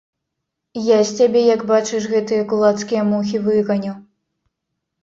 Я 0.85 0.97
з 1.09 1.19
цябе 1.19 1.43
як 1.55 1.61
бачыш 1.73 2.09
гэтыя 2.15 2.49
кулацкія 2.55 3.01
мухі 3.15 3.37
выганю! 3.47 3.93